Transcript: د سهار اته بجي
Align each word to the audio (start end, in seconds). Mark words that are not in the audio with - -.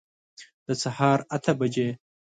د 0.67 0.69
سهار 0.83 1.19
اته 1.35 1.51
بجي 1.59 1.89